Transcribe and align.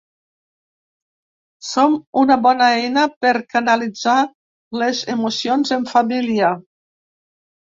Són 1.71 1.97
una 2.21 2.37
bona 2.47 2.69
eina 2.79 3.03
per 3.25 3.35
canalitzar 3.53 4.17
les 4.85 5.03
emocions 5.17 5.75
en 5.77 5.87
família. 5.93 6.51